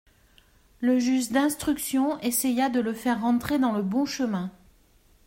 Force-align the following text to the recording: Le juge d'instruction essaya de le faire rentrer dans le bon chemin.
Le 0.79 0.97
juge 0.97 1.29
d'instruction 1.29 2.17
essaya 2.21 2.69
de 2.69 2.79
le 2.79 2.91
faire 2.91 3.21
rentrer 3.21 3.59
dans 3.59 3.71
le 3.71 3.83
bon 3.83 4.07
chemin. 4.07 4.49